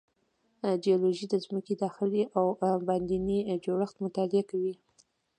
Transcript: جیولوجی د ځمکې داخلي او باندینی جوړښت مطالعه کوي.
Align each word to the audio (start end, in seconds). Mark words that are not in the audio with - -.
جیولوجی 0.83 1.25
د 1.29 1.35
ځمکې 1.45 1.73
داخلي 1.83 2.23
او 2.37 2.45
باندینی 2.87 3.37
جوړښت 3.65 3.95
مطالعه 4.05 4.43
کوي. 4.51 4.73